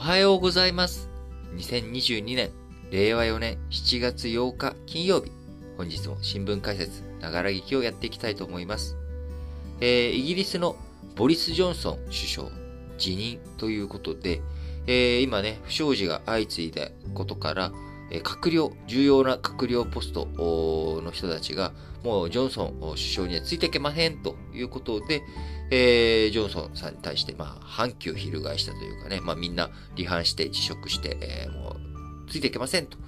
[0.00, 1.10] はようございます。
[1.56, 2.50] 2022年、
[2.90, 5.30] 令和4年7月8日金曜日。
[5.76, 8.96] 本日も新聞解説、ながら劇をやっていきたいと思います。
[9.82, 10.74] えー、イギリスの
[11.16, 12.48] ボリス・ジョンソン首相、
[12.96, 14.40] 辞任ということで、
[14.86, 17.70] えー、今ね、不祥事が相次いだことから、
[18.10, 20.28] えー閣僚、重要な閣僚ポスト
[21.04, 21.72] の人たちが、
[22.02, 25.20] もうジョンソン首相にはついていけまへんということで、
[25.70, 31.76] えージョンソンさんに対して、まあ、反旗を翻したというかね、まあ、みんな離反して辞職して、えーも
[32.26, 32.98] う、ついていけませんと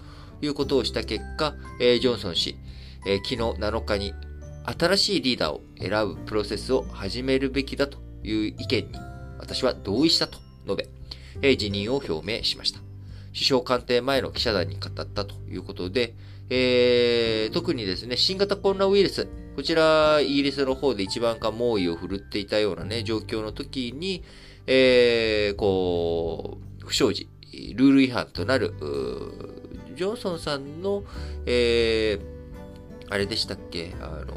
[0.40, 2.56] いうことをした結果、えージョンソン氏、
[3.06, 4.14] えー昨日7日に
[4.64, 8.98] 新しいリーダーを選ぶプロセスを始めるべきだという意見に
[9.38, 10.88] 私は同意したと述べ、
[11.42, 12.80] えー辞任を表明しました。
[13.32, 16.14] 首相官邸前の記者団に語ったということで、
[16.54, 24.22] えー特にですね、新型コロナウイルス、こちら、イギリスの方で一番か猛威を振るっていたようなね、状況の時に、
[24.66, 27.26] えーこう、不祥事、
[27.74, 28.74] ルール違反となる、
[29.96, 31.04] ジョンソンさんの、
[31.46, 32.32] えー
[33.08, 34.34] あれでしたっけ、あの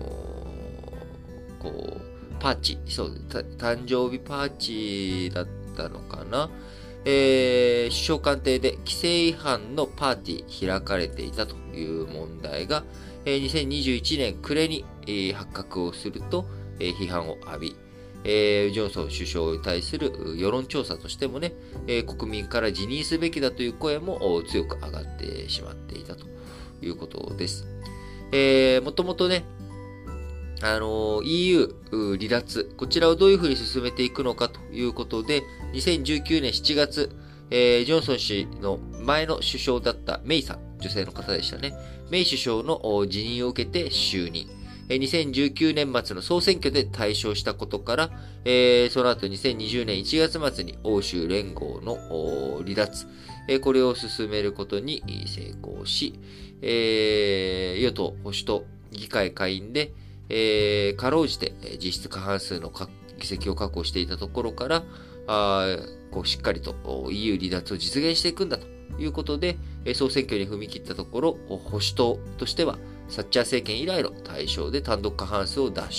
[1.59, 2.01] ーこう、
[2.39, 6.49] パーチ、そう、た誕生日パーチだったのかな？
[7.05, 12.83] えー首相官邸で規制違反のパーティー開かれていたという問題が、
[13.25, 16.45] えー2021年暮れに、えー発覚をすると、
[16.79, 17.75] えー批判を浴び、
[18.23, 21.53] えージョンソン首相に対する世論調査としてもね、
[21.87, 26.25] えー国民から辞任すべきだという声も強く上がってしまっていたと
[26.81, 27.67] いうことです。
[28.31, 29.45] えー、もともとね、
[30.61, 37.11] あの EU 離脱、こちらをどういうふうに進めていくのかということで、2019年7月、
[37.51, 41.73] えージョンソン氏の前の首相だったメイさん、女性の方でしたね。
[42.09, 44.47] メイ首相の辞任を受けて就任。
[44.87, 48.11] 2019年末の総選挙で大勝したことから、
[48.45, 51.97] えーその後2020年1月末に欧州連合の
[52.63, 53.07] 離脱、
[53.47, 56.19] えーこれを進めることに成功し、
[56.61, 59.93] えー与党保守党議会下院で、
[60.29, 62.71] えーかろうじて実質過半数の
[63.17, 64.83] 議席を確保していたところから、
[65.27, 65.77] あ
[66.11, 66.75] こうしっかりと
[67.11, 68.67] EU 離脱を実現していくんだと
[68.99, 69.57] いうことで、
[69.93, 72.77] 総選挙に踏み切ったところ、保守党としては、
[73.09, 75.89] サッチャー政権以来の対象で単独過半数を奪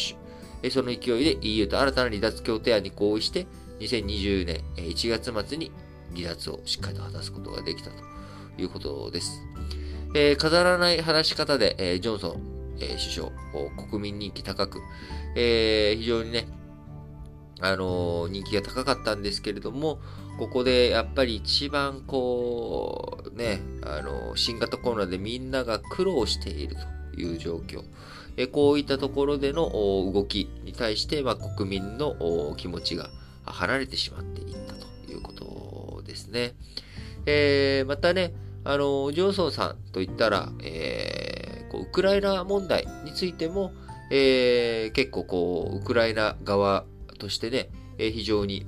[0.63, 0.71] 取。
[0.71, 3.47] その勢いで EU と新たな離脱協定案に合意して、
[3.81, 5.71] 2020年1月末に
[6.15, 7.97] 離脱をしっかりと果たすことができたと
[8.59, 9.43] いうことです。
[10.15, 13.31] えー飾らない話し方で、えージョンソン、え首相、
[13.89, 14.81] 国民人気高く、
[15.35, 16.47] えー非常にね、
[17.61, 19.99] あのー人気が高かったんですけれども、
[20.39, 26.77] ここでやっぱり一番こう、ね、あのー新型コロナでみんなが苦労している
[27.15, 27.83] という状況。
[28.37, 29.71] えこういったところでの
[30.13, 33.09] 動きに対して、まあ、国民の気持ちが
[33.47, 36.55] 離れてしまっていったということですね。
[37.25, 38.35] えまたね、
[38.65, 41.46] あの、ジョンソンさんといったら、え
[41.83, 43.73] ウクライナ問題についても、
[44.11, 46.85] えー結構こう、ウクライナ側
[47.19, 48.67] としてね、えー非常に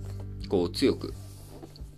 [0.49, 1.15] こう強く、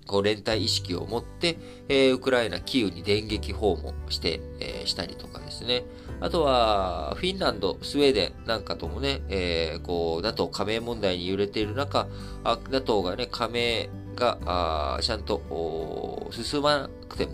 [0.07, 5.85] こう連帯意識を持って、えーウクライナ、キーウに電撃訪問して、えーしたりとかですね。
[6.21, 12.09] あとは、フィンランド、スウェーデンなんかともね、えーこう、NATO 加盟問題に揺れている中、
[12.45, 17.33] あ NATO がね、加盟が、あちゃんと進まなくても、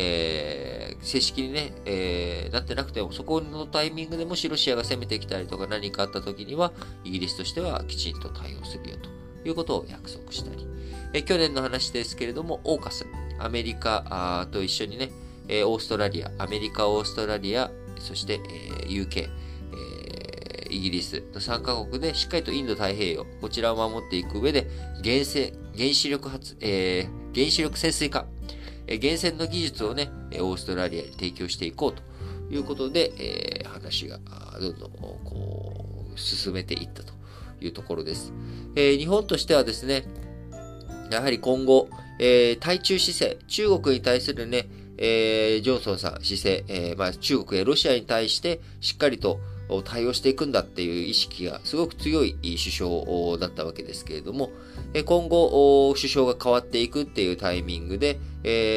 [0.00, 6.72] えー正式にね、えーなってなくても、そこのタイミングでもしロシアが攻めてきたりとか何かあった時には、
[7.04, 10.66] イギリスとしてはきちんと対応するよということを約束したり、
[11.14, 13.06] え去年の話ですけれども、オーカス、
[13.38, 15.10] アメリカと一緒にね、
[15.48, 18.40] えオーストラリア、アメリカ、オーストラリア、そして、
[18.84, 19.30] え UK、え
[20.70, 21.22] イギリス。
[21.32, 24.68] の3カ国でしっかりとインド太平洋、こちらを守っていく上で、
[25.02, 28.26] 原生原子力発、えー原子力潜水艦、
[28.90, 32.02] えー源泉の技術をね、オーストラリアに提供していこうと
[32.52, 34.18] いうことで、え話が
[34.60, 34.90] どんどん
[35.24, 37.12] こう進めていったと
[37.60, 38.32] いうところです。
[38.74, 40.04] え日本としてはですね、
[41.10, 41.88] やはり今後、
[42.18, 44.68] え対中姿勢、中国に対するね、
[44.98, 49.40] えジョンソンさん姿勢、えまあ、中国やロシアに対してしっかりと
[49.84, 54.50] 対応していくんだっていう意識がすごく強い首相だったわけですけれども、
[55.04, 58.18] 今後、首相が変わっていくっていうタイミングで、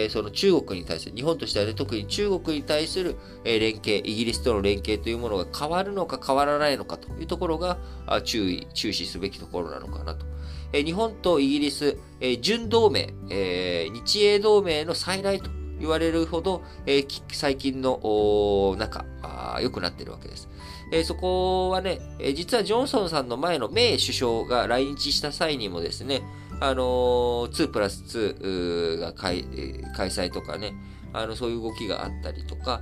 [0.09, 7.77] その中国に対する、日本としてはね、特に中国に対する、連携、イギリスとの連携というものが変わるのか変わらないのかというところが、
[8.23, 10.25] 注意、注視すべきところなのかなと。
[10.73, 15.49] 日本とイギリス、え準同盟、日英同盟の再来と
[15.83, 19.05] 言われるほど、えー最近のおー仲、
[19.61, 20.47] 良くなってるわけです。
[20.93, 26.21] えーそこはね、えー実はジョンソンさんの前のメイ首相が来日した際にもですね、
[26.61, 29.43] あの2プラス2が開
[29.93, 30.73] 開催とかね、
[31.11, 32.81] あの、そういう動きがあったりとか、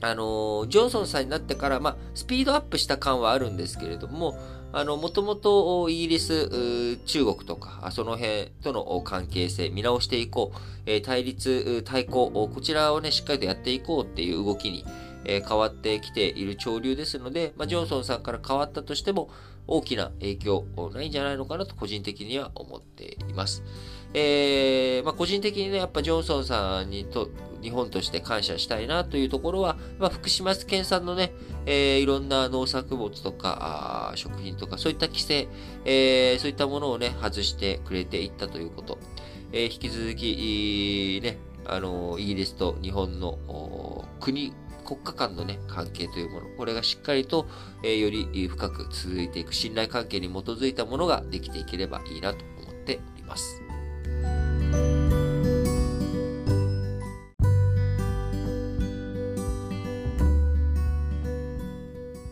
[0.00, 4.38] あのジョンソンさんになってから、まあ、スピードアップした感はあるんですけれども、
[4.72, 10.52] あの、もともとイギリス、中国とか、その辺との関係性見直していこ
[10.86, 14.84] う、対立、対抗、こちらをね、しっかりとやっていこうっていう動きに、
[15.24, 19.30] 変わってきている潮流ですので、まあ、ジョンソンさんから変わったとしても、
[19.66, 23.62] 大きな影響ないんじゃないのかなと個人的には思っています。
[24.14, 27.28] えー、まあ、個人的にね、やっぱジョンソンさんにと、
[27.60, 31.32] 日本として感謝したいなというところは、まあ、福島県産のね、
[31.66, 35.48] えー、いろんな農作物とか、食品とか、そういった規制、
[35.84, 38.98] えー、そういったものをね、外してくれていったということ。
[39.52, 43.38] えー、引き続き、ね、あの、イギリスと日本の
[44.20, 44.52] 国、
[44.84, 47.46] 国家間のね、関係というもの、これがしっかりと、
[47.82, 53.67] えー、より深く続いていく信頼関係に基づいたものができていければいいなと思っております。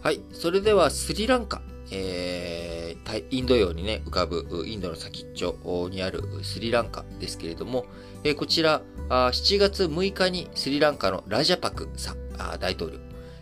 [0.03, 0.21] はい。
[0.33, 1.61] それではスリランカ。
[1.91, 7.87] えー、インド洋にね、浮かぶインドの先っちょにあるスリランカですけれども、
[8.25, 12.17] えー、こちらあ、7月6日にスリランカのラジャパクさん、
[12.61, 12.99] 大統領、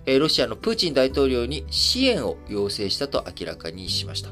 [0.06, 4.30] えー、ロシアのプーチン大統領に支援を要請したと明らかにしました。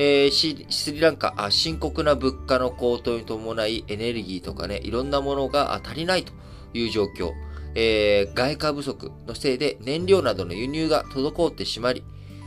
[0.00, 6.32] えー、スリランカあ、深刻な物価の高騰に伴いエネルギーとかね、いろんなものが足りないと
[6.72, 7.32] いう状況。
[7.74, 12.04] えー、外貨不足のせいで燃料などの輸入が滞ってしまり、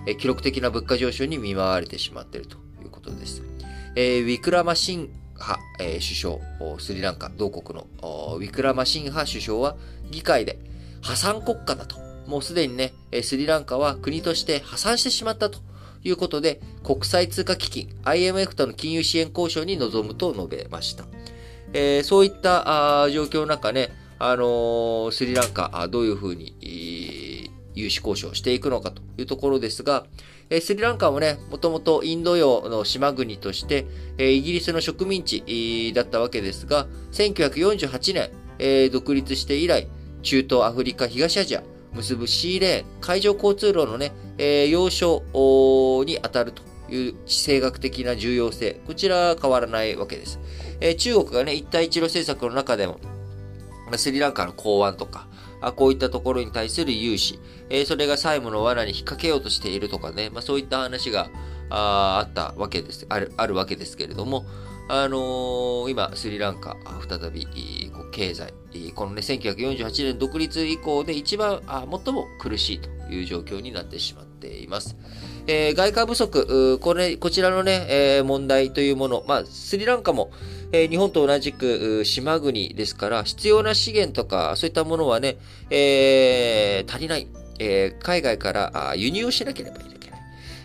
[0.07, 3.43] えー、記録的な物価上昇に見舞われてしまっているということです。
[3.97, 7.85] えー、ウィクラマシンハ、え、首相、スリランカ同国の
[8.37, 9.75] ウィクラマシンハ首相は
[10.09, 10.57] 議会で
[11.01, 11.97] 破産国家だと。
[12.27, 12.93] もうすでにね、
[13.23, 15.59] スリランカは国として破産してしまったと
[16.03, 21.05] いうことで、国際通貨基金 IMF との金融支援交渉に臨むと述べました。
[21.73, 23.89] えー、そういった状況の中ね、
[24.19, 30.05] あのー、スリランカ、どういうふうに、融資交渉をしていくのかというところですが、
[30.49, 33.85] えスリランカもね、もともとインド洋の島国として、
[34.17, 39.87] えイギリスの植民地だったわけですが、1948年、え独立して以来、
[40.23, 41.63] 中東、アフリカ、東アジア、
[41.93, 44.11] 結ぶシーレーン、海上交通路のね、
[44.43, 45.23] え要衝
[46.05, 50.39] に当たるという地政学的な重要性、こちらは変わらないわけです。
[50.79, 52.99] え中国がね、一帯一路政策の中でも、
[53.97, 55.27] スリランカの港湾とか、
[55.61, 57.39] あこういったところに対する融資、
[57.69, 61.29] えー、それが債務の罠に引っ掛けようとしているとかね、まあ、そういった話が
[61.69, 64.45] ああったわけです、ある、あるわけですけれども、
[64.89, 66.75] あのー、今、スリランカ、
[67.07, 67.47] 再び、
[68.11, 68.53] 経済、
[68.95, 74.30] このね、1948年独立以降で一番、あ最も苦しいという状況になってしまった。
[74.41, 74.97] ています。
[75.47, 80.31] えー、外貨不足、これ、こちらのね、えー、問題というもの、まあ、スリランカも、
[80.71, 85.37] えー、日本と同じく島国ですから、必要な資源とか、そういったものはね、
[85.69, 87.27] えー、足りない。
[87.63, 90.01] えー、海外から輸入をしなければいけない。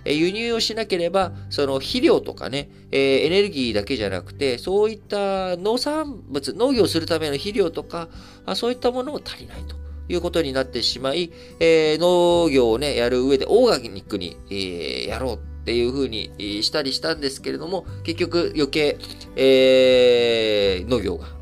[0.07, 8.09] え輸入をしなければ、その肥料とかね、え、エネルギーだけじゃなくて、そういった農産物、農業するための肥料とか、
[8.47, 9.86] あそういったものも足りないと。
[10.09, 16.31] いうことになってしまい、えー、農業をね、やる上でオーガニックに、えー、やろうっていう風に
[16.63, 18.99] したりしたんですけれども、結局余計、
[19.37, 21.37] えー、農業が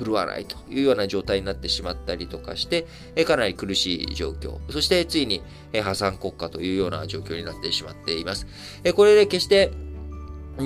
[0.00, 2.86] 振るわないというような状態になってしまったりとかして、
[3.16, 4.58] えかなり苦しい状況。
[4.70, 5.42] そしてついに
[5.74, 8.46] え破産国家というような状況になってしまっています。
[8.82, 9.72] えこれで決して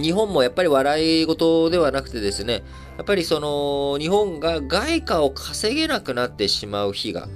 [0.01, 2.63] 日本もやっぱり笑い事ではなくてですね、
[2.97, 7.29] やっぱりその日本が外貨を稼げなくなってしまう日が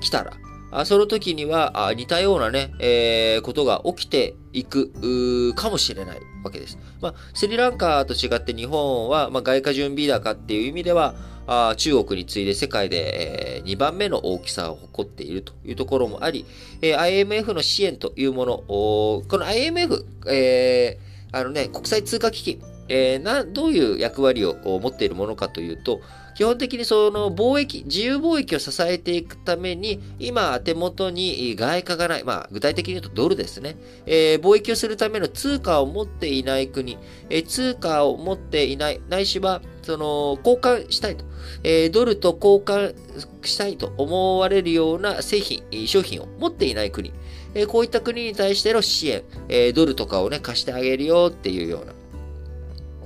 [0.00, 0.32] 来たら、
[0.72, 6.78] あその時にはあ似たようなね、えー、ことが起きていくかもしれないわけです。
[7.00, 11.14] まあ、スリランカと違って日本は、まあ、外貨準備高っていう意味では、
[11.46, 16.46] あ中国に次いで世界で、えー、2番目の大きさを誇っているというところもあり、
[16.80, 26.00] えー、IMF の支援というもの、この IMF、えー、あのね、国際通貨基金、えー、などういう役割を持っているものかというと、
[26.34, 33.76] 基本的にその貿易、自由貿易を支えていくために、今手元に外貨がない、まあ具体的に言うとドルですね。
[34.06, 41.24] えー、貿易をするための通貨を持っていない国、えー、通貨を持っていない、ないしは、その、交換したいと。
[41.62, 42.94] えー、ドルと交換
[43.42, 47.12] したいと思われるような製品、商品を持っていない国。
[47.54, 51.92] え、こういった国に対しての支援、え、ドルとかをね、貸してあげるよっていうような。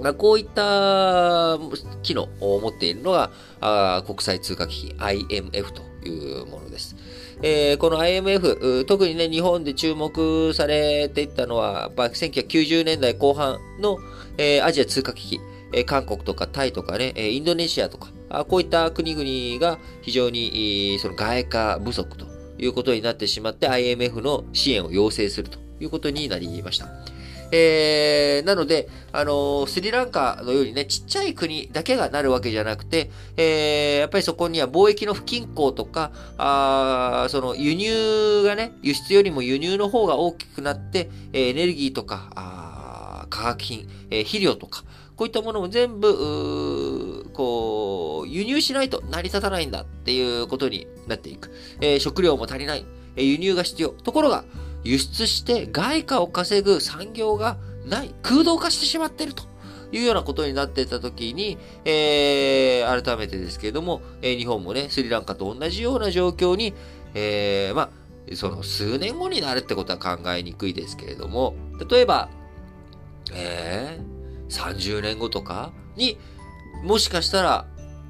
[0.03, 1.59] まあ、こういった
[2.03, 6.97] 機能を持っているのが、あ国際通貨基金 IMF というものです。
[7.43, 13.99] えー、この IMF、特にね、日本で注目されていったのは、まあ、1990年代後半の、
[14.37, 15.41] えー、アジア通貨危機、
[15.73, 22.34] えー、韓国とかタイとかね、インドネシアとか、あこういった国々が非常に、その外貨不足と
[22.65, 26.89] いうことになってしまって IMF の支援を要請するということになりました。
[27.57, 44.85] えー、なので、あのー、スリランカのようにね、ちっちゃい国だけがなるわけじゃなくて、えー、やっぱりそこには貿易の不均衡とか、あその輸入がね、輸出よりも輸入の方が大きくなって、エネルギーとか、あ化学品、えー、肥料とか、
[45.17, 51.53] こういったものも全部、こう、輸入しないと成り立たないんだっていうことになっていく。
[51.81, 52.85] えー、食料も足りない。
[53.17, 53.91] えー、輸入が必要。
[53.91, 54.45] ところが、
[54.83, 57.57] 輸出して外貨を稼ぐ産業が
[57.87, 58.15] ない。
[58.23, 59.45] 空洞化してしまっていると。
[59.93, 66.75] いうようなことになってたときに、えー、改めてですけれども、えー、日本もね、スリランカと同じような状況に、
[67.15, 67.91] えー、まあ、
[68.35, 71.55] その数年後になるってことは考えにくいですけれども、
[71.89, 72.29] 例えば、
[73.33, 74.14] えー、
[74.61, 76.19] 30年後とかに、
[76.83, 77.67] もしかしたら、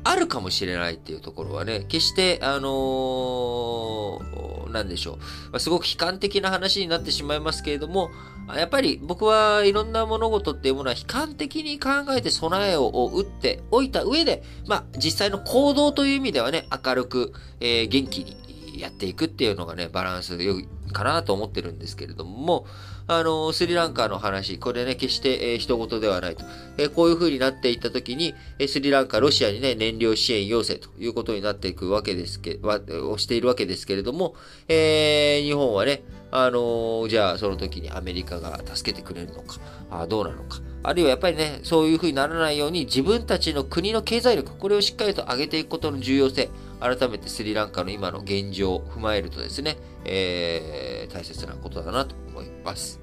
[0.06, 5.18] あるかもしれないっていうところはね、決して、あのー、なんでしょ
[5.52, 5.58] う。
[5.58, 8.10] すごく悲観的な話になってしまいますけれども、
[8.54, 22.66] やっぱり僕はいろんな物事っていうものは悲観的に考えて備えを打っておいた上で、まあ実際の行動という意味ではね、明るく、えー、元気にやっていくっていうのがね、バランス良いかなと思ってるんですけれども、
[23.06, 26.44] あの、スリランカの話、これね、決して、えー、人事ではないと。
[26.78, 32.80] えー、こういう風になっていったときに、えー、スリランカ、ロシアにね、燃料支援要請ということになっていくわけですけ、わ、
[33.10, 34.34] をしているわけですけれども、
[34.68, 40.60] えー、日本はね、あの、じゃあその時にアメリカが助けてくれるのか、あどうなのか。
[40.82, 46.50] あるいはやっぱりね、そういう風にならないように自分たちの国の経済力、これをしっかりと上げていくことの重要性、
[46.84, 53.00] 改めてスリランカの今の現状を踏まえるとですね、えー、大切なことだなと思います。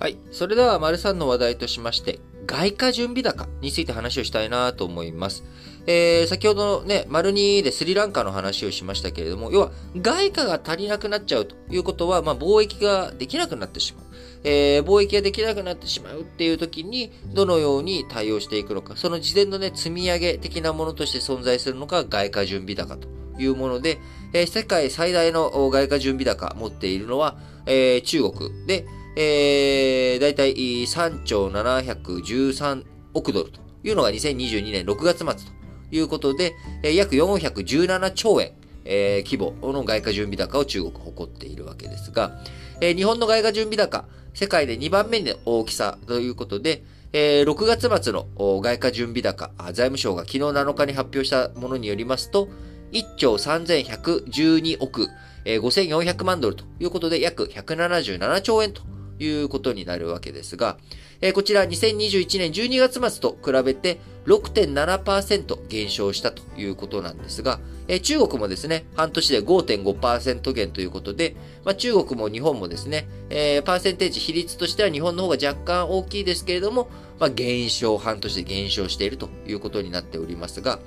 [0.00, 0.18] はい。
[0.32, 5.44] それでは、丸3の話題としまして、外貨準備高について話をしたいなと思います。
[5.86, 14.11] えー、先ほどのね、丸2でスリランカの話をしましたけれども、要は、外貨が足りなくなっちゃうということは、まあ、貿易ができなくなってしまう。
[14.44, 23.08] えー、貿易ができなくなってしまうっていう時に、どのように対応していくのか、その事前のね、積み上げ的なものとして存在するのが外貨準備高と
[23.38, 23.98] いうもので、
[24.32, 32.84] えー、世界最大の外貨準備高持っているのは、えー、中国で、えー、だいたい3兆713
[33.14, 38.52] 億ドルというのが2022年6月末ということで、えー、約417兆円、
[38.84, 42.32] えー、規模の外貨準備高を中国誇っているわけですが、
[42.80, 52.48] えー、日本の外貨準備高、世界で2番目の大きさということで、えー、6月末の外貨準備高、財務省が昨日7日に発表したものによりますと、
[52.92, 55.08] 1兆3112億、
[55.44, 58.82] えー、5400万ドルということで約177兆円と
[59.22, 60.76] いうことになるわけですが、
[61.20, 76.88] えー、こちら2021年12月末と比べて6.7%減少したということなんですが、えー、中国もですね、半年で5.5%減ということで、まあ、中国も日本もですね、えー、パーセンテージ比率としては日本の方が若干大きいですけれども、
[77.18, 80.80] まあ、減少、半年で減少しているということになっておりますが、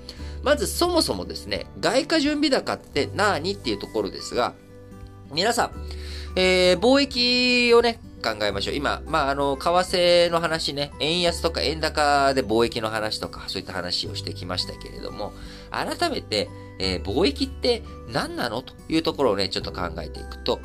[0.43, 4.53] まずそもそもですね、外貨準備高って何っていうところですが、
[5.33, 5.71] 皆さん、
[6.35, 8.75] えー、貿易をね、考えましょう。
[8.75, 15.31] 今、まあ、あの、為替の話ね、円安とか円高で貿易の話とか、そういった話をしてきましたけれども、
[15.69, 16.49] 改めて、
[16.79, 20.59] えー、貿易って何なのというところをね、ちょっと考えていくと、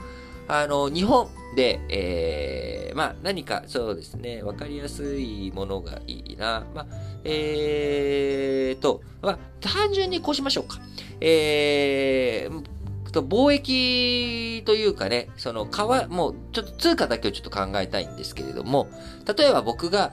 [0.48, 6.66] あの、日本で、えー、まあ、何か、そうですね、わかりやすいものがいいな。
[6.74, 6.86] まあ、
[7.24, 10.80] えーと、まあ、単純にこうしましょうか。
[11.20, 12.64] えー、
[13.12, 18.88] と、貿易というかね、その、かわ、もう、ちょっと通貨だけをちょっと考えたいんですけれども、
[19.36, 20.12] 例えば僕が、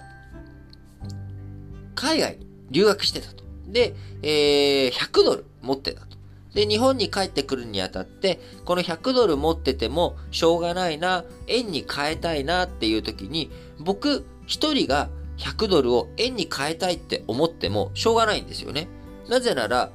[1.96, 3.44] 海外に留学してたと。
[3.68, 6.18] で、えー、100ドル持ってたと。
[6.54, 18.88] で、日本に帰ってくるにあたって、この100ドル持ってても、しょうがないな、円に変えたいなっていう時に、僕一人が100ドルを円に変えたいって思っても、しょうがないんですよね。
[19.30, 19.92] なぜなら、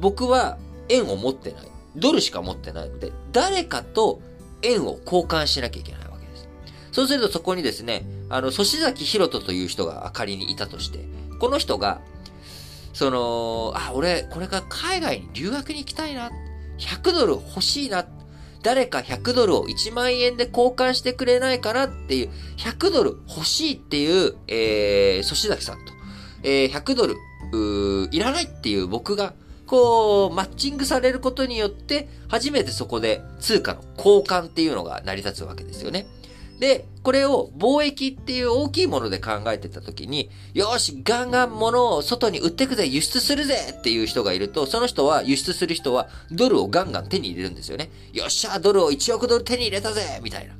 [0.00, 0.58] 僕は
[0.88, 1.69] 円を持ってない。
[1.96, 4.20] ドルしか持ってないので、誰かと
[4.62, 6.48] 円を交換しなきゃいけないわけです。
[6.92, 11.04] そうするとそこにですね、あの、粗崎博人という人が仮にいたとして、
[11.38, 12.00] この人が、
[12.92, 16.30] その、あ、俺、これから海外に留学に行きたいな。
[16.78, 18.06] 100ドル欲しいな。
[18.62, 25.92] 誰か100ドルを1万円で交換してくれないかなっていう、100ドル欲しいっていう、えー、粗崎さんと、
[26.42, 27.16] えー、100ドル、
[27.52, 29.34] ういらないっていう僕が、
[29.70, 36.08] こう、マッチングされることによって、初めてそこで通貨の交換っていうのが成り立つわけですよね。
[36.58, 47.92] で、これを貿易っていう大きいもので考えてた時に、よし、ガンガン物を外に売ってくぜ、輸出するぜっていう人がいると、その人は、輸出する人は、ドルをガンガン手に入れるんですよね。
[48.12, 50.54] よっしゃ、ドルを1億ドル手に入れたぜみたいな。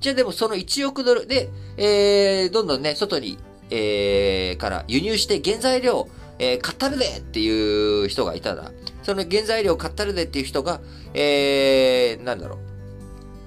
[0.00, 3.36] じゃあでもその1億ドルで、えー、どんどんね、外に、
[3.68, 8.72] えー、から輸入して原材料、えー、買ったるでっていう人がいたら、
[9.02, 10.80] その原材料買ったるでっていう人が、
[11.12, 12.58] えー、なんだろう。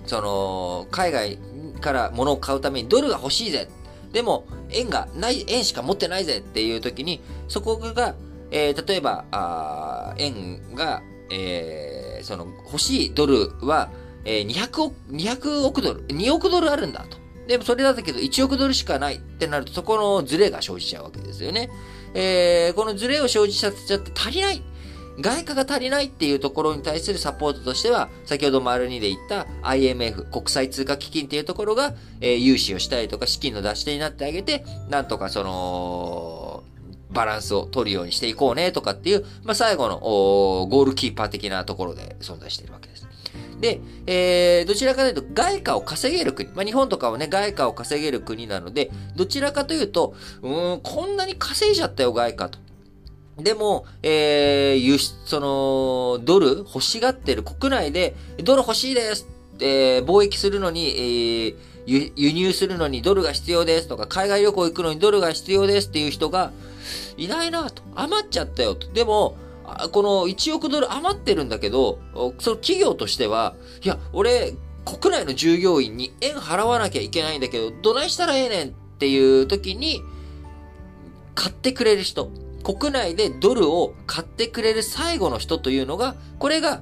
[0.09, 1.39] その、海外
[1.81, 3.67] から物を買うためにドルが欲しいぜ。
[4.13, 8.15] でも、円がない、円しか持ってないぜっていう時に、そこが、
[8.51, 13.89] えー、例えば、あ円が、えー、その、欲しいドルは、
[14.23, 17.17] えー、200億、200億ドル、2億ドルあるんだと。
[17.47, 21.69] でもそれだけど1億ドルしかないってなると、そこのズレが生じちゃうわけですよね。
[22.13, 24.61] えー、このズレを生じさせちゃって足りない
[25.19, 36.63] 外貨が足りないっていうところに対するサポートとしては、先ほど丸2で言った IMF、国際通貨基金っていうところが、えー、融資をしたりとか資金の出し手になってあげて、なんとかその、
[37.09, 42.96] バランスを取るようにしていこうねとかっていう、まあ、最後のゴールキーパー的なところで存在しているわけです。
[43.59, 46.49] で、えー、どちらかというと外貨を稼げる国。
[46.49, 52.59] まあ、日本とかはね、外貨を稼げる国なので、どちらかというと、うん、こんなに稼いじゃったよ、外貨と。
[53.37, 59.27] でも、えー、輸出、その、ドル欲しがってる国内で、ドル欲しいです
[59.59, 66.51] えー、貿易するのに、えー、輸入するのにドルが必要ですとか、海外旅行行くのにドルが必要ですっていう人が
[67.17, 67.83] いないなと。
[67.95, 68.91] 余っちゃったよと。
[68.91, 69.37] でも、
[69.91, 71.99] この1億ドル余ってるんだけど、
[72.39, 74.53] その企業としては、いや、俺、
[74.85, 80.01] 国内の従業員に円払わなきゃいけないんだけど、どないしたらええねんっていう時に、
[81.35, 82.31] 買ってくれる人。
[82.63, 86.81] 国内でドルを買ってくれる最後の人というのが、これが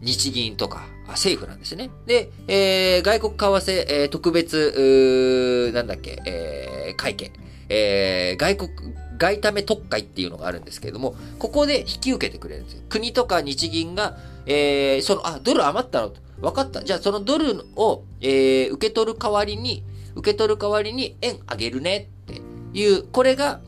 [0.00, 1.90] 日銀とか政府なんですね。
[2.06, 7.32] で、えー、外国為替、えー、特別、なんだっけ、えー、会計、
[7.68, 8.91] えー、外国、
[9.22, 12.82] 外為特会っていうのがあるんですけれども、ここで引き受けてくれるんですよ。
[12.88, 16.12] 国とか日銀が、えー、その、あ、ドル余ったの？
[16.40, 16.82] 分かった。
[16.82, 19.84] じゃあそのドルを、えー、受け取る代わりに、
[20.16, 22.40] 受け取る代わりに円あげるねって
[22.74, 23.60] いう、これが、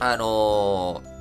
[0.00, 1.16] あのー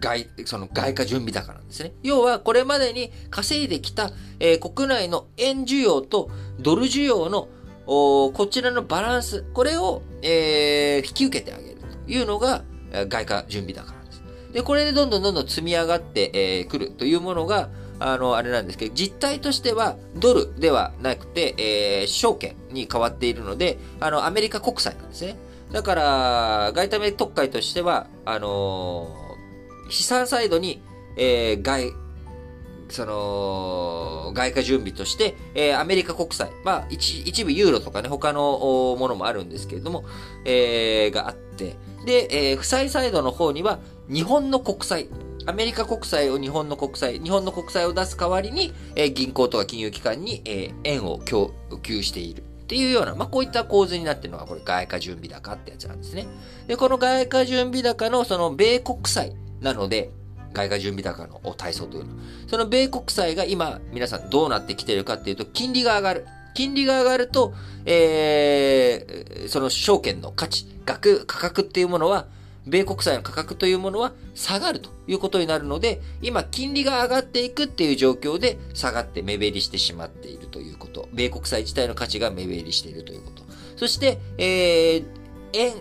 [0.00, 1.92] 外、その外貨準備高なんですね。
[2.02, 7.48] 要は、これまでに稼いできた、えー、国内の円需要とドル需要の、
[7.86, 11.69] こちらのバランス、これを、えー、引き受けてあげる
[12.06, 12.64] いうのが、
[13.08, 14.22] 外貨準備高なんです。
[14.52, 17.68] で、これでどんどんどんどん積み上がってく、えー、るというものが、
[18.00, 25.36] あの、あれなんですけど、実態としてはドルではなくて、えー、証券に変わっているので、あの、アメリカ国債なんですね。
[25.70, 30.82] だから、外為特会としては、あのー、資産サイドに、
[31.16, 31.92] えー、外、
[32.88, 40.04] その、外貨準備として、えー、アメリカ国債、まあ一、一部ユーロとかね、他のものもあるんですけれども、
[40.44, 45.08] えー、があって、で、えー、負債サイドの方には、日本の国債、
[45.46, 52.42] アメリカ国債を日本の国債、日本の国債を出す代わりに、えー、銀行とか金融機関に、えー、円を供給している。
[52.42, 56.28] っていうような、まあ、こういった構図になってるのが、これ、外貨準備高ってやつなんですね。
[56.68, 60.12] で、この外貨準備高の、その、米国債なので、
[60.52, 62.12] 外貨準備高の体操というの。
[62.46, 66.26] その米国債が今、皆さんどうなってきてるかっていうと、金利が上がる。
[66.54, 67.54] 金利が上がると、
[67.86, 72.26] えー、その証券の価値、額、価格っていうものは、
[72.66, 81.08] 米国債の価格というものは下がるということになるので、今、金利が上がっていくっていう状況で下がって目減りしてしまっているということ。
[81.12, 83.42] 米国債自体の価値が目減りしているということ。
[83.76, 85.04] そして、えー、
[85.54, 85.72] 円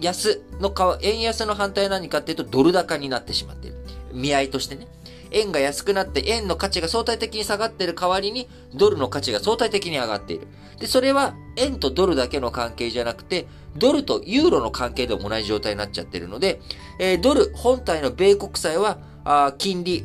[0.00, 3.76] 安の円安の反対は何かっていうと、ドル高になってしまっている。
[4.12, 4.86] 見合いとしてね。
[5.30, 10.48] 円が安くなって円の価値が相対的に下がっている代わりにドルの価値が相対的に上がっている。
[10.78, 16.60] で、それは円とドルだけの関係じゃなくて、ドルとユーロの関係でも同じ状態になっちゃってるので、
[16.98, 20.04] えー、ドル本体の米国債は、あ金利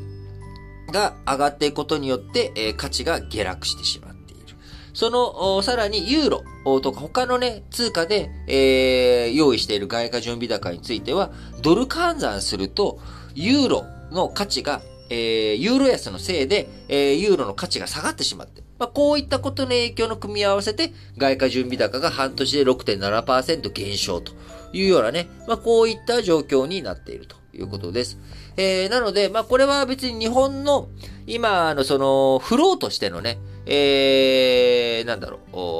[0.92, 4.56] が上がっていくことによって、えー、価値が下落してしまっている。
[4.94, 6.30] その、さらにユー
[6.66, 11.32] ロとか他のね、通貨で、えー、用意している外貨準備高については、
[11.62, 13.00] ドル換算すると、
[13.36, 14.82] ユーロの価値が、
[15.14, 24.32] えー、ユーロ安のせいで、えー、ユーロの価値が下がってしまって、まあ、こういったことの影響の組み合わせで、外貨準備高が半年で6.7%減少と
[24.74, 28.18] いうようなね、まあ、こういった状況になっているということです。
[28.58, 30.90] えー、なので、まあ、これは別に日本の、
[31.28, 35.40] 今、の、その、フローとしてのね、えー、なんだろ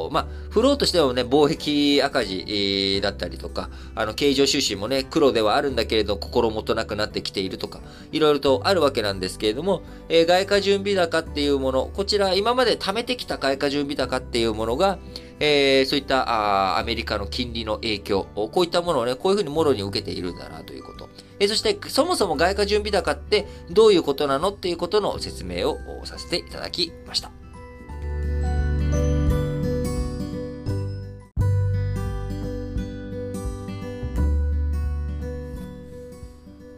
[0.10, 15.00] う、まあ、フローとしてはね、貿易赤字だったりとか、あの、経常収支もね、黒ではあるんだけれど、心もとなくなってきているとか、いろいろとあるわけなんですけれども、えー、外貨準備高っていうもの、こちら、今まで貯めてきた外貨準備高っていうものが、
[15.40, 21.10] えー、そういったあアメリカの金利の影響、こういったものをね、こういうふうにもろに受けているんだなということ。
[21.40, 27.43] えー、そして、そもそも外貨準備高ってどういうことなのっていうことの説明をさせていただきました。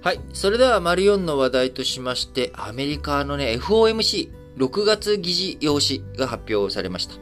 [0.06, 0.20] はい。
[0.34, 7.16] それでは、丸4の話題としまして、アメリカのね、FOMC、6月議事要旨が発表されました。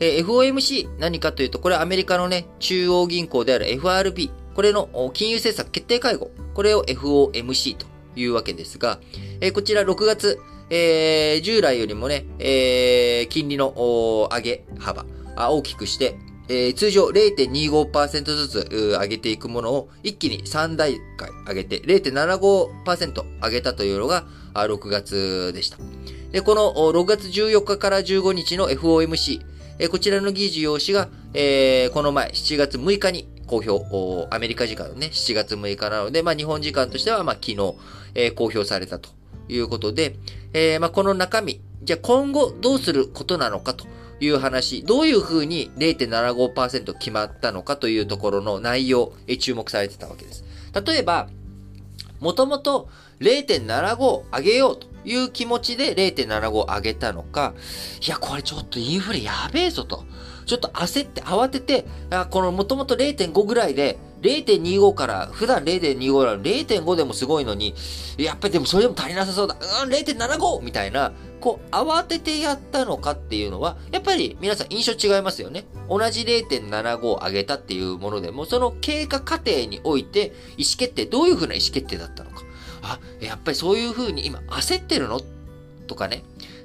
[0.00, 7.84] えー、FOMC 何かというと、これはアメリカのね、中央銀行である FRB、これの金融政策決定会合、これを FOMC と
[8.16, 9.00] いうわけですが、
[9.42, 13.74] えー、こちら6月、えー、従来よりもね、えー、金利の
[14.32, 15.04] 上げ幅、
[15.36, 16.16] 大きくして、
[16.52, 18.68] えー、通常0.25%ずつ
[19.00, 25.78] 上げていくものを一気に3段階上げて0.75%上げたというのが6月でした。
[26.32, 29.40] で、この6月14日から15日の FOMC、
[29.78, 37.74] えこちらの議事要旨が、えー、この前7月6日に公表、アメリカ時間のね、7月6日なので、まあ日本時間としては、まあ昨日、
[38.16, 39.10] えー、公表されたと
[39.48, 40.16] いうことで、
[40.52, 43.86] えー、まあこの中身、じゃあ今後どうすることなのかと
[44.20, 50.44] いう話、どういうふうに0.75%決まったのかというところの内容、え注目されてたわけです。
[50.84, 51.28] 例えば、
[52.20, 52.88] もともと
[53.20, 57.54] 0.75上げようという気持ちで0.75上げたのか、
[58.06, 60.04] いや、これちょっとインフレやべえぞと。
[60.46, 61.84] ちょっと焦って慌てて、
[62.30, 67.74] このもともと0.5ぐらいで、0.25から、普段0.25なの0.5でもすごいのに、
[68.18, 69.56] やっぱりでもそれでも足りなさそうだ。
[69.84, 70.60] うん、0.75!
[70.60, 75.64] みたいな、こう、慌ててやったのかっていうのは、やっぱり皆さん印象違いますよね。
[75.88, 82.42] 同じ0.75上げたっていうものでも、その経過過程において、意思決定、どういうふうな意思決定だったのか。
[82.82, 85.20] あ、やっぱりそういうふうに今焦ってるの？
[85.86, 86.22] とかね。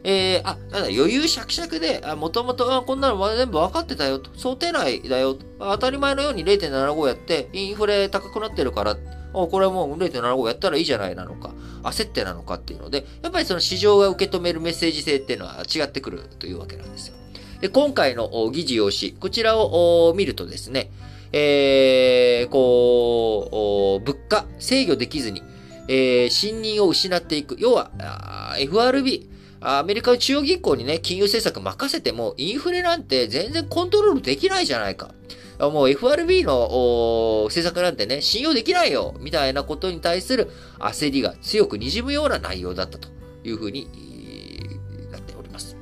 [0.07, 4.29] えー、あ、なんだ、余裕しゃくしゃくで、あ、もともと、こんなの全部分かってたよと。
[4.35, 8.97] 想定内だよ当たり前のように0.75やって、インフレ高くなってるから、
[9.35, 17.15] おこれはもう0.75やったらいいじゃないなのか、焦ってなのかっていうので、やっぱりその市場が受け止めるメッセージ性っていうのは違ってくるというわけなんですよ。
[17.61, 20.89] で、今回の議事要旨、こちらを見るとですね、
[21.31, 25.43] えー、こう、物価制御できずに、
[25.87, 27.57] えー、信任を失っていく。
[27.59, 27.91] 要は、
[28.57, 29.29] FRB、
[29.61, 35.11] アメリカの中央銀行にね、金融政策任せても、インフレなんて全然コントロールできないじゃないか。
[35.59, 43.07] もう FRB の政策なんてね、信用できないよみたいなことに対する焦りが強く滲むような内容だったと
[43.43, 43.89] いうふうに
[45.11, 45.77] なっております。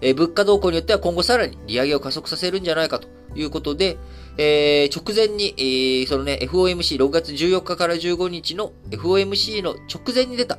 [0.00, 3.98] え物価動向によっては今後さらに利上げを加速させるんじゃないかということで、
[4.38, 10.58] えー、直前に、えー、そのね、FOMC6 月14日から15日の FOMC の直前に出た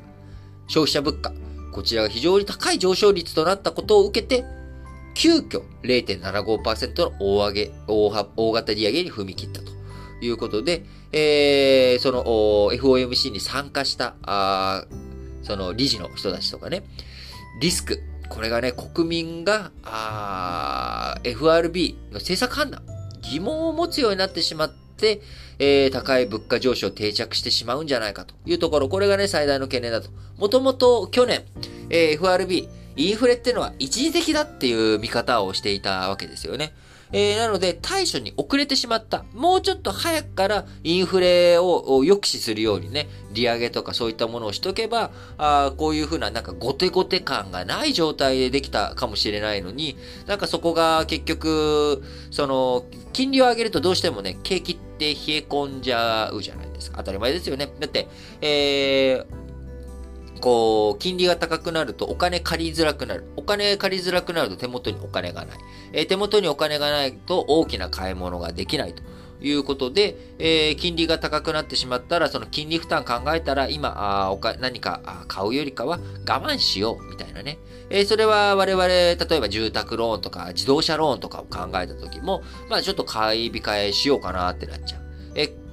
[0.68, 1.32] 消費者物価。
[1.72, 4.44] こちらが非常に高い上昇率となったことを受けて、
[5.14, 9.74] 急遽0.75%の大上げ、大大型利上げに踏み切ったと。
[10.20, 12.24] いうことで、えー、その
[12.72, 14.86] FOMC に参加したあ
[15.42, 16.84] その理事の人たちとかね、
[17.60, 18.00] リスク、
[18.30, 19.70] これがね、国民が、
[21.22, 22.82] FRB の政策判断、
[23.20, 25.20] 疑問を持つようになってしまって、
[25.58, 30.08] えー、高い物価上昇を定着してしまうんじゃないかというところ、これがね、最大の懸念だと。
[30.38, 31.44] もともと去年、
[31.90, 36.74] えー、FRB、インフレっていうのは一時的だっていう見方をしていたわけですよね。
[37.12, 39.24] えー、なので対処に遅れてしまった。
[39.34, 52.02] もうちょっと早くからインフレを抑止するようにね、利上げとかそういったものをしとけば、あこういうふうななんかゴテゴテ感がない状態でできたかもしれないのに、なんかそこが結局、
[52.32, 56.98] その、金利を上げるとどうしてもね、景気って冷え込んじゃうじゃないですか。
[56.98, 57.72] 当たり前ですよね。
[57.78, 58.08] だって、
[58.40, 59.43] えー、
[60.44, 63.24] こう、金利が高くなるとお金借りづらくなる。
[63.34, 65.58] お金借りづらくなると手元にお金がない。
[65.94, 69.02] えー、手元にお金がないと大きな買い物ができないと。
[69.40, 77.58] いうことで、えー、金利が高くなってしまったら、その金利負担考えたら、今、あおか何か買うよりかは我慢しよう、みたいなね。
[77.88, 85.02] えー、それは我々、例えば住宅ローンとか自動車ローンとかを考えた時も、まあちょっと買い控えしようかなってなっちゃう。
[85.36, 85.63] えー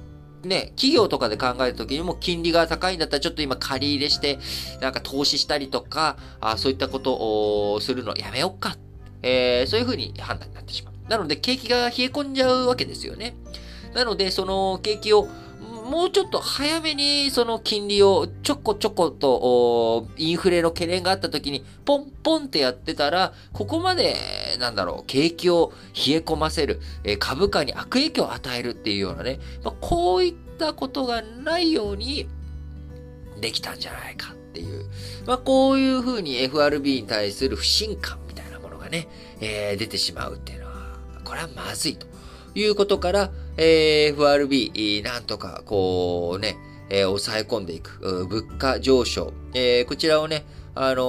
[0.44, 4.38] ね、企業とかで考えた時にも金利が高いんだったらちょっと今借り入れして、
[4.80, 8.76] なんか投資したりとか、あそういったことをするのやめようか。
[9.22, 10.94] えー、そういうふうに判断になってしまう。
[11.08, 13.36] なので景気が冷え込んじゃうわけですよね。
[13.94, 15.28] なので、その景気を、
[15.82, 24.16] もうちょっと早めにその金利をちょこちょことインフレの懸念があった時にポンポンってやってたら、ここまで、
[24.60, 32.28] なんだろう、景気を冷え込ませる、え株価に悪影響を与えるっていうようなね、まあ、こういったことがないように
[33.40, 34.86] できたんじゃないかっていう。
[35.26, 39.08] まあ、こういうふうに FRB に対する不信感みたいなものがね、
[39.40, 40.72] えー、出てしまうっていうのは、
[41.24, 42.06] これはまずいと
[42.54, 46.56] いうことから、えー、FRB、なんとか、こうね、
[46.88, 51.02] えー、抑え込んでいく、物価上昇、えー、こちらをね、あの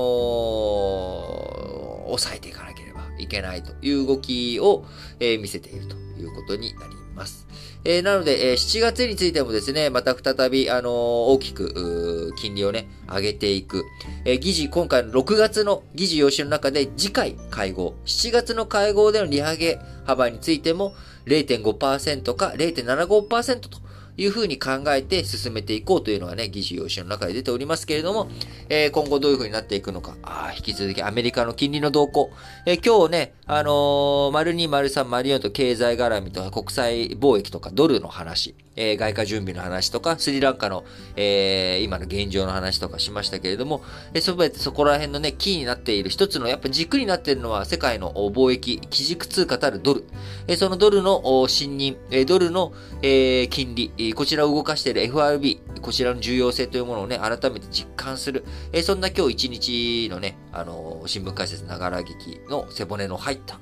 [2.06, 4.86] ー、抑えていかなければいけないという動きを、
[5.19, 7.47] えー、見せているということになります。
[7.86, 13.86] えー、なので、えー、7月についてもですね、また再び、あのー、大きく、金利をね、上げていく。
[14.25, 20.93] えー、議事、今回の6月の議事要旨の中で次回会合、7月の会合での利上げ幅についても
[21.25, 23.83] 0.5%か0.75%と
[24.15, 28.29] いうふうに考えて進めていこうというのがね、議事要旨の中で出ておりますけれども、
[28.69, 32.31] えー、今後どういうふうになっていくのか、あ引き続きアメリカの金利の動向、
[32.65, 40.83] えー、今日ね、あのー、丸2、丸3、丸4と経済絡みとか国際貿易とかドルの話、えー、外貨準備の話とか、スリランカの、
[41.15, 43.83] えー、今の現状の話とかしましたけれども、
[44.13, 50.05] え、そべてそこら辺のね、キーになっている一つの、やっぱ軸になっているのは世界の貿易、基軸通貨たるドル。
[50.47, 58.43] えー、そのドルの信任、え、ドルの、え、金利、こちらを動かしている FRB、こちらの重要性というものをね、改めて実感する。
[58.71, 63.59] え、そんな今日一日のね、あの、新聞解説ながら劇の背骨の入った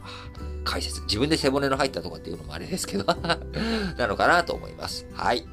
[0.64, 1.02] 解説。
[1.02, 3.06] 自分で背骨の入ったとかっていうのもあれですけど
[3.98, 5.06] なのかなと思います。
[5.14, 5.46] はい。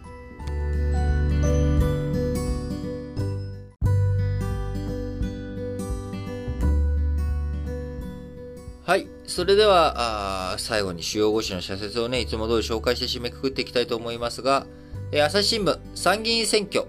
[8.89, 9.07] はい。
[9.27, 14.67] それでは、あ最後に主要5紙の社説をね、いつも通り紹介して締めくくっていきたいと思いますが、
[15.13, 16.87] えー、朝日新聞、参議院選挙、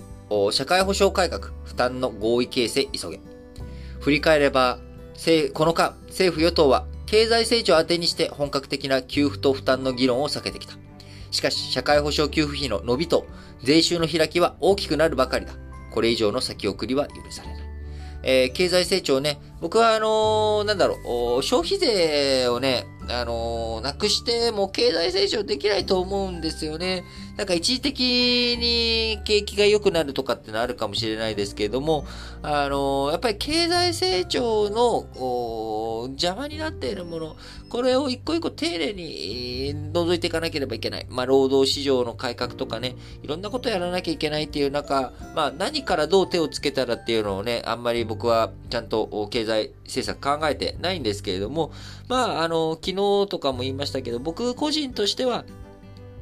[0.53, 3.19] 社会保障改革、負担の合意形成急げ。
[3.99, 4.79] 振り返れば、
[5.53, 10.75] この間、政府与党は経済成長を当てにして本格的な給付と負担の議論を避けてきた。
[11.31, 13.25] しかし、社会保障給付費の伸びと
[13.63, 15.53] 税収の開きは大きくなるばかりだ。
[15.91, 17.59] これ以上の先送りは許されない。
[18.21, 20.95] えー、経済成長ね、僕はあのー、なんだろ
[21.39, 27.03] う、消費税をね、あのー、なくしても経済成長できないと思うんですよね。
[27.37, 27.99] なんか一時的
[28.59, 32.05] に景気が良くなるとかってのあるかもしれないですけれども、
[32.41, 37.35] あのやっぱり経済成長の邪魔になっているもの、
[37.69, 41.07] これを一個一個丁寧に覗いていかなければいけない。
[41.09, 49.48] まあ、労働市場の改革とかね、いろんなことやらなきゃいけないっていう中、まあ、何からどう手をつけたらっていうのをね、あんまり僕はちゃんと経済
[49.85, 51.71] 政策考えてないんですけれども、
[52.07, 52.95] まあ、あの、昨日
[53.27, 55.45] とかも言いましたけど、僕個人としては、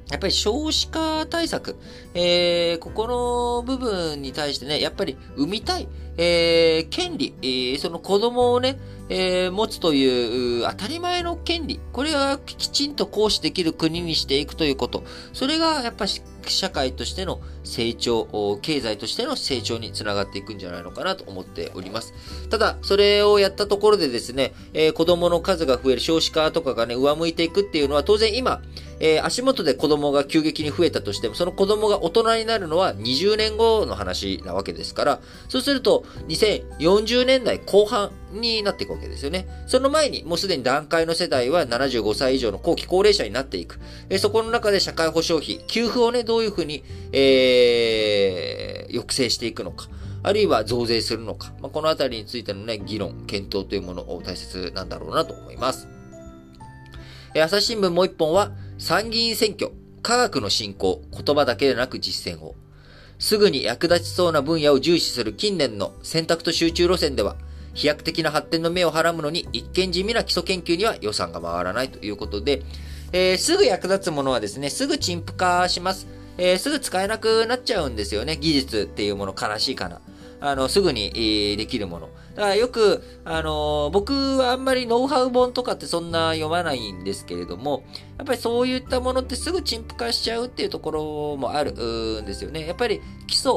[0.09, 1.75] やっぱり少子化対策、
[2.13, 5.87] えー、ここの部分に対してね、やっぱり産みたい、
[6.17, 16.11] えー、権利、えー、その子供をね、えー、持つという当たり前の権利、これはきちんと行使できる国にしていくということ、それがやっぱり
[16.51, 22.13] 社会としての成長、経済としての成長につながっていくんじゃないのかなと思っております。
[22.49, 28.62] ただ、それをやったところでですね、えー、子供の数が増える少子化とかがね、上向いていくっていうのは当然今、
[28.99, 39.47] えー、足元で子供が急激に増えたとしても、その子供が大人になるのは20年後の話なわけですから、そうすると2040年代後半になっていくわけですよね。
[39.67, 43.79] その前にもうすでに段階の世代は75歳以上の後期高齢者になっていく。
[44.10, 49.88] え、そこの中で社会保障費、給付をね、どういうふうに、えー、抑制していくのか。
[50.23, 51.53] あるいは増税するのか。
[51.62, 55.88] まあ、このあたりについてのね、議論、検討というものを大切なんだろうなと思います。
[57.33, 59.71] え、朝日新聞もう一本は、参議院選挙、
[60.03, 62.55] 科学の進行、言葉だけでなく実践を。
[63.17, 67.35] すぐに役立ちそうな分野を重視する近年の選択と集中路線では、
[67.73, 72.61] 飛躍的な発展の目をはらむのに一見地味な基礎研究には予算が回らないということで、
[73.13, 76.07] えー、すぐ役立つものはですね、すぐ陳腐化します。
[76.37, 78.37] えー、すぐ使えなくなっちゃうんですよね。
[78.37, 80.01] 技術っていうもの悲しいかな。
[80.39, 82.09] あの、すぐに、えー、できるもの。
[82.38, 87.84] だからよく、あのー、僕はあんまりノウハウ本とかってそんな読まないんですけれども、
[88.19, 91.71] やっぱりそういったものってすぐ陳腐化しちゃうっていうところもある
[92.21, 92.67] んですよね。
[92.67, 93.52] やっぱり基礎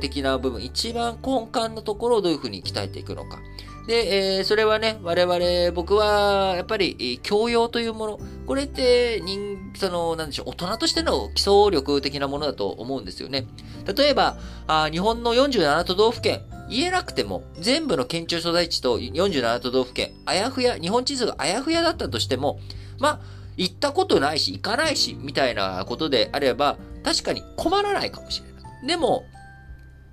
[0.00, 3.40] 的な部分、一番根幹のところをどういうふうに鍛えていくのか。
[3.86, 13.46] で、えー、それはね、我々、僕は、やっぱり、教養というもの、これって、人、その、なんでしょう、大人としての基礎力的なものだと思うんですよね。
[13.96, 14.36] 例えば、
[14.68, 22.60] あ日本の47都道府県、言えなくても、全部の県庁所在地と47都道府県、あやふや、日本地図があやふやだったとしても、
[23.00, 23.20] まあ、
[23.56, 28.86] 行ったことないし、行かないし、みたいなことであれば、確かに困らないかもしれない。
[28.86, 29.24] でも、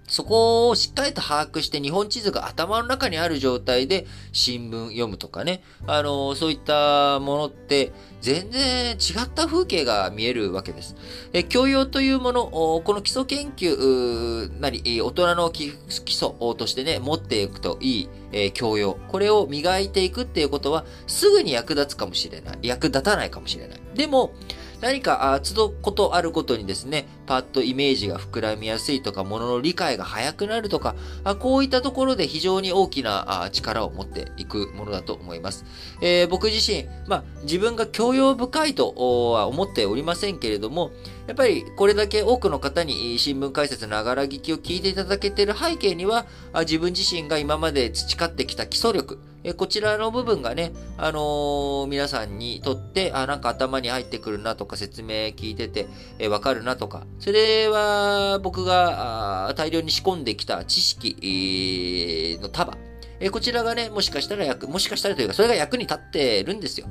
[0.09, 7.91] そこをしっかりと把握して日本地図が頭の中にある状態で新聞読むとかね、あの、そういったものって
[8.21, 10.95] 全然違った風景が見えるわけです。
[11.31, 12.41] え教養というもの
[12.75, 18.97] を、この基礎研究なり、大人の基礎としてね、持っていくといい、え教養。
[19.07, 22.59] これを磨いていくっていうことはすぐに役立つかもしれない。
[22.61, 23.79] 役立たないかもしれない。
[23.95, 24.33] でも、
[24.81, 35.63] 何か、あ、つどことあることにですね、パッとイメージが膨らみやすいとか、ものの理解が早くなるとか、あこういったところで非常に大きな力を持っていくものだと思います。
[36.01, 38.95] えー、僕自身、まあ、自分が教養深いと
[39.31, 40.89] は思っておりませんけれども、
[41.27, 46.25] やっぱりこれだけ多くの方に新聞解説ながら聞きを聞いていただけている背景には、
[46.61, 55.87] 自分自身が今まで培ってきた基礎力、えこちらの部分がね、あのー、皆さんにとって、あ、なんか頭に入ってくるなとか説明聞いてて、
[56.17, 62.77] えわかるなとか、それは僕が大量に仕込んできた知識、の束、
[63.19, 66.87] えこちらがね、もしかしたら役、もしかしたらというか、それが役に立ってるんですよ。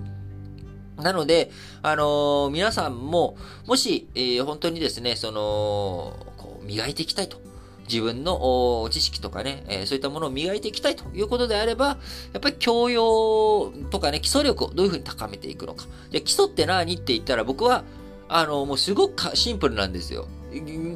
[0.96, 1.50] なので、
[1.82, 3.36] あのー、皆さんも、
[3.66, 7.40] もし、えー、本当にですね、その、こう、磨いていきたいと
[7.88, 11.94] 自分の知識とかね、えー、そういったものを磨いていきたいということであれば、や
[12.36, 15.86] っぱり教養とかね、基礎力をどういうふうに高めていくのか。
[16.10, 17.84] で、基礎って何って言ったら僕は、
[18.28, 20.28] あの、もうすごくシンプルなんですよ。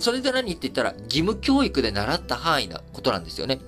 [0.01, 3.61] それで何って言ったら、義務教育で習った範囲なことなんですよね。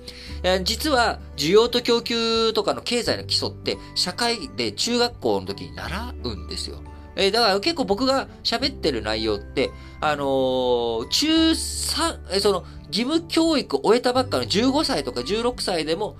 [0.63, 6.81] 実は、需要と供給とかの経済の基礎って、社会で中学校の時に習うんですよ。
[7.15, 16.17] えー、だから結構僕が喋ってる内容って、あのー、中3、えー、その、義務教育を終えたばっかの15歳とか16歳でも、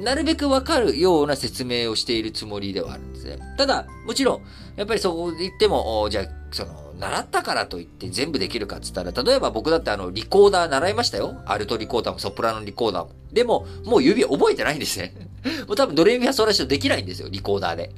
[0.00, 3.38] なるべくわかるような説明をしているつもりではあるんですね。
[3.56, 4.42] ただ、もちろん、
[4.76, 11.40] やっぱりそこで言っても、じゃあ、その、習ったからといって全部できるかっつったら、例えば僕だってあの、リコーダー習いましたよ。
[11.46, 13.12] アルトリコーダーもソプラノリコーダーも。
[13.32, 15.14] でも、もう指覚えてないんですね。
[15.66, 17.92] もう多分ドレミファソラシドできないんですよ、リコーダーで。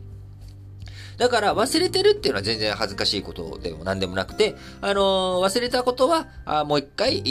[1.16, 7.22] だから忘れてるっていうのは全然恥ずかしいことでも何でもなくて、あのー、忘れたことは、あもう一回、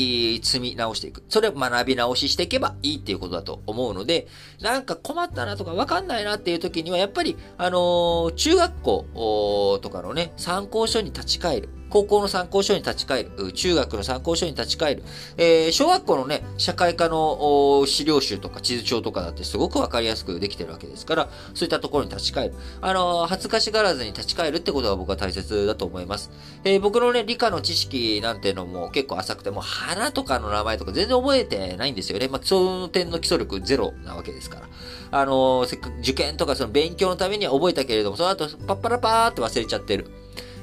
[0.44, 1.24] 積み直していく。
[1.30, 4.28] それを学び直ししていけばいいっていうことだと思うので、
[4.62, 11.81] なんか困ったなとかわかんないなっていう時には、やっぱり、あのー、中学校とかのね、参考書に立ち返る。
[11.92, 15.04] 高校の参考書に立ち返る、中学の参考書に立ち返る、
[15.38, 22.56] えー、小学校のね、社会科の資料集とか地図帳とかだってすごくわかりやすくできてるわけですから、そういったところに立ち返る。
[22.82, 26.32] あのー、恥ずかしがらずに立ち返るってことが僕は大切だと思います。
[26.64, 32.30] えー、僕のね、理科の知識なんていうのも結構浅くて、もう花とかの名前とか全然覚えてないんですよね。
[32.30, 34.70] まあ、その点の基礎力ゼロなわけですから。
[35.12, 40.21] あのー、受験とかその勉強のためには覚えたけれども、その後パッパラパーって忘れちゃってる。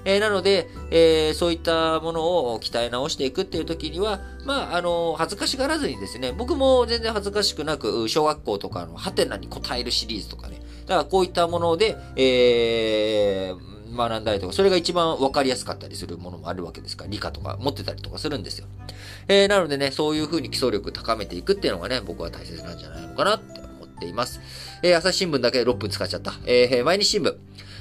[0.08, 18.66] え、なので、え、そういったものを鍛え直していくっていう時には、まあ、あの、恥ずかしがらずにですね、僕も全然恥ずかしくなく、小学校とかのハテナに答えるシリーズとかね、だからこういったもので、えー、学んだりとか、それが一番わかりやすかったりするものもあるわけですから、理科とか持ってたりとかするんですよ。
[19.28, 24.40] えー、なのでね、そういう風に基礎力高めていくっていうのがね、僕は大切なんじゃないのかなって思っています。
[24.82, 26.32] えー、朝日新聞だけで6分使っちゃった。
[26.46, 27.36] えー、毎日新聞。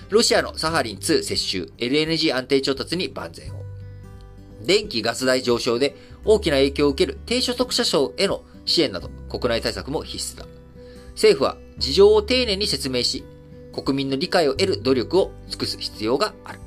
[0.10, 3.64] ロシアのサハリン2接収、LNG 安定調達に万全を。
[4.66, 10.46] 電気ガス代上昇で大きな影響を受ける低所得者層への支援など国内対策も必須だ。
[11.12, 13.24] 政府は事情を丁寧に説明し、
[13.74, 16.60] 国民の理解を得る努力を尽くす必要がある。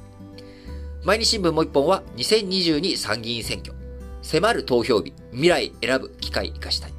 [1.05, 3.75] 毎日新聞もう一本は2022参議院選挙。
[4.23, 6.95] 迫る投票日、未来選ぶ機会生かしたい。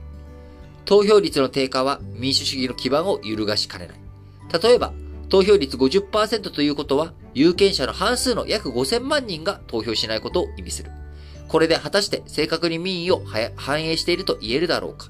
[0.85, 3.99] 投票率の低下は民主主義の基盤を揺るがしかねない。
[4.61, 4.93] 例えば、
[5.31, 10.91] 投票率50%ということは、有権者の半数の約5000万人が投票しないことを意味する。
[11.47, 13.23] これで果たして正確に民意を
[13.55, 15.07] 反映していると言えるだろうか。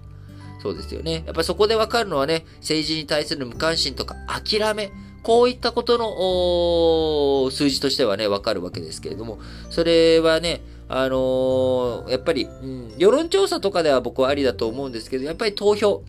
[0.62, 1.24] そうですよね。
[1.26, 4.92] やっぱそこでわかるのはね、政治に対する無関心とか諦め、
[5.24, 9.40] こういったことの数字としてはね、わかるわけですけれども、
[9.72, 16.04] それはね、あのー、やっぱり、うん、世論調査とかでは僕はありだと思うんですけど、やっぱり投票、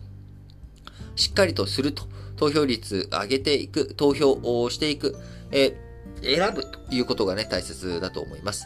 [1.15, 2.03] しっかりとすると。
[2.35, 5.15] 投票率上げていく、投票をしていく、
[5.51, 8.65] えー、選ぶということがね、大切だと思います。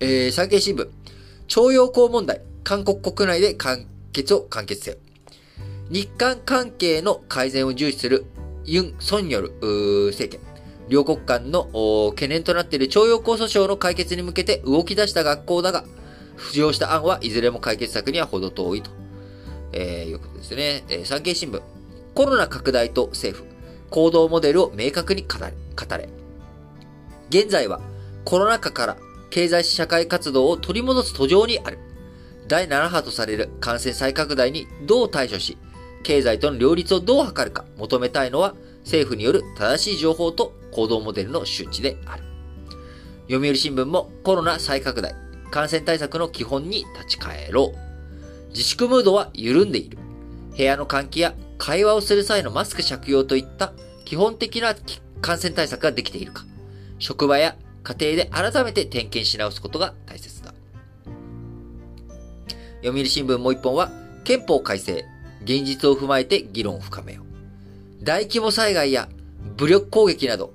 [0.00, 0.88] えー、産経新聞、
[1.46, 4.96] 徴用工問題、韓国国内で完結を完結せよ。
[5.90, 8.24] 日韓関係の改善を重視する
[8.64, 9.50] ユン・ソンニョル
[10.10, 10.40] 政権。
[10.88, 15.84] 両国間の懸念となっている徴用工訴訟の解決に向けて動き出した学校だが、
[16.36, 18.90] 浮上した案はいずれも解決策には程遠いと、
[19.72, 20.84] えー、いうことですね。
[20.88, 21.60] えー、産経新聞。
[22.14, 23.50] コロナ拡大と政府、
[23.90, 25.52] 行動モデルを明確に語れ。
[25.76, 26.08] 語れ
[27.30, 27.80] 現在は
[28.24, 28.96] コロナ禍から
[29.30, 31.78] 経済社会活動を取り戻す途上にある。
[32.48, 35.56] 第7波とされる感染再拡大にどう対処し、
[36.02, 42.24] 経済との両立をどう図るか求めたいのは政府による正しい情報と行動モデルの周知である。
[43.28, 45.14] 読売新聞もコロナ再拡大、
[45.52, 48.48] 感染対策の基本に立ち返ろう。
[48.48, 49.98] 自粛ムードは緩んでいる。
[50.56, 53.72] 部屋の換気や会話をする際のマスク着用といった
[54.04, 54.74] 基本的な
[55.20, 56.44] 感染対策ができているか。
[56.98, 60.54] 職場や家庭で改めて点検し直すことが大切だ。
[62.82, 63.90] 読売新聞もう一本は、
[64.24, 65.04] 憲法改正、
[65.42, 68.04] 現実を踏まえて議論を深めよう。
[68.04, 69.08] 大規模災害や
[69.56, 70.52] 武力攻撃など、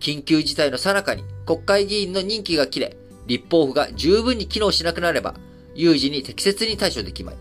[0.00, 2.96] 緊急事態の最中に国会議員の任期が切れ、
[3.26, 5.34] 立法府が十分に機能しなくなれば、
[5.74, 7.36] 有事に適切に対処できまい。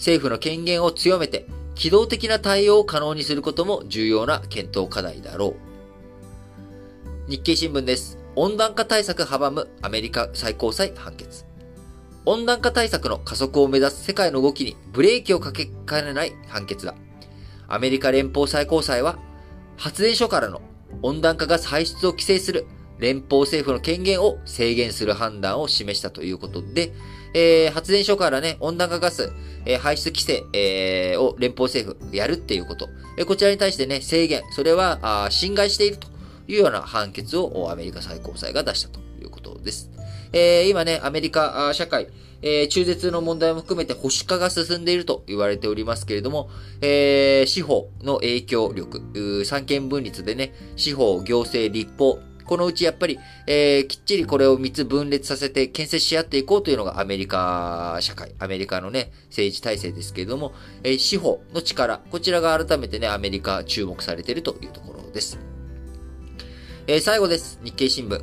[0.00, 5.56] 政府の権限を強めて、機動的な対応を可能にすることも重要な検討課題だろ
[7.28, 7.30] う。
[7.30, 8.18] 日経新聞です。
[8.34, 11.44] 温暖化対策阻むアメリカ最高裁判決。
[12.24, 16.94] 温暖化対策の加速を目指す世界の動きにブレーキをかけかねない判決だ。
[17.68, 19.18] アメリカ連邦最高裁は、
[19.76, 20.62] 発電所からの
[21.02, 22.64] 温暖化ガス排出を規制する
[22.98, 26.94] 連邦政府の権限を制限する判断を示したということで、
[27.34, 29.32] えー、発電所からね、温暖化ガス、
[29.64, 32.88] えー、排出規制、えー、を連邦政府やるっていうこと。
[33.16, 36.08] えこちらに対してね、制限、それはあ侵害していると
[36.48, 39.90] いうような判決をアメリカ最高裁が出したということです。
[40.32, 42.08] え今ね、アメリカ社会、
[42.42, 46.48] えー、中絶の問題も含めて保守化が進んでいると言われておりますけれども、
[46.80, 52.18] えー、司法の影響力、三権分立でね、司法、行政、立法、
[52.50, 65.38] このうちやっぱり、えー、きっちりこれを3つ分裂させて建設し合っていこうというのがアメリカ社会、アメリカのね、政治体制ですけれども、えー、司法の力、こちらが改めてね、アメリカ注目されているというところです。
[66.88, 67.60] えー、最後です。
[67.62, 68.20] 日経新聞。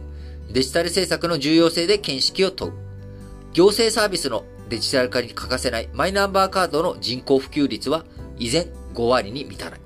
[0.52, 2.74] デジタル政策の重要性で見識を問う。
[3.54, 8.04] 行政サービスのデジタル化に欠かせないマイナンバーカードの人口普及率は
[8.38, 9.80] 依然5割に満たない。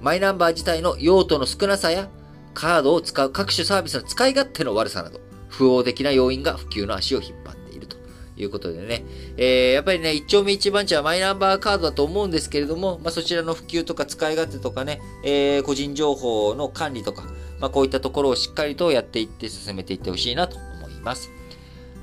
[0.00, 2.08] マイナンバー自体の用途の少なさや
[2.54, 7.96] カードを使う各種サービスの使い勝手の悪さなど、不応的な要因が普及の足を引っ張っていると
[8.36, 9.04] いうことでね。
[9.36, 17.24] えー、やっぱりね、一丁目一番地はマイナンバーカードだと思うんですけれども、まあ、そちらの普及とか使い勝手とかね、えー、個人情報の管理とか、
[17.60, 21.30] まあ、こういったところをしっかりとやっていって進めていってほしいなと思います。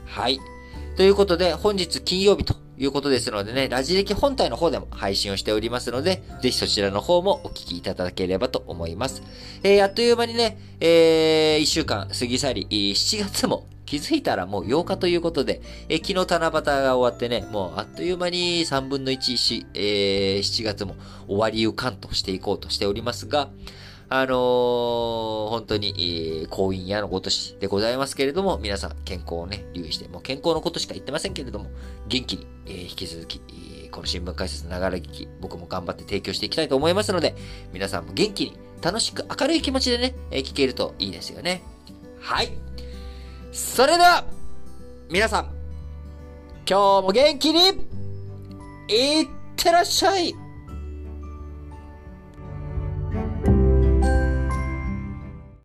[0.05, 0.39] はい。
[0.95, 9.23] ということで、本日金曜日ということですのでね、ラジ歴本体の方でも配信をしておりますので、ぜひそちらの方もお聞きいただければと思います。
[9.63, 16.51] えー、あっという間にね、えー、1週間過ぎ去り、7月も気づいたらもう8日ということで、えー、昨日七夕
[16.83, 20.95] が終わってね、もうあっという間に3分の1し、えー、7月も
[21.27, 23.49] 終わりゆかんとしていこうとしておりますが、
[24.09, 31.69] あのー、本当に、えー、婚姻やのごとしでございますけれども、皆さん健康をね、留意して、もう健康のことしか言ってませんけれども、
[32.07, 37.35] 元気に、えー、引き続き、えー、この新聞解説ながら聞き、僕も頑張って提供していきたいと思いますので、
[37.73, 41.63] 皆さんも元気に、楽しく明るい気持ちでね、えー、聞けるといいですよね。
[42.21, 42.49] はい。
[43.51, 44.23] それでは、
[45.09, 45.45] 皆さん、
[46.69, 47.87] 今日も元気に、
[48.89, 49.27] いっ
[49.57, 50.33] てらっしゃい